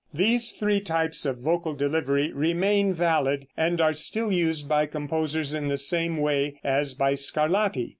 These 0.15 0.53
three 0.53 0.79
types 0.79 1.27
of 1.27 1.37
vocal 1.41 1.75
delivery 1.75 2.33
remain 2.33 2.91
valid, 2.91 3.45
and 3.55 3.79
are 3.79 3.93
still 3.93 4.31
used 4.31 4.67
by 4.67 4.87
composers 4.87 5.53
in 5.53 5.67
the 5.67 5.77
same 5.77 6.17
way 6.17 6.59
as 6.63 6.95
by 6.95 7.13
Scarlatti. 7.13 7.89